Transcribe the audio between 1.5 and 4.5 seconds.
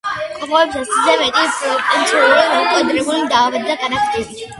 პოტენციურად მომაკვდინებელი დაავადება გადააქვთ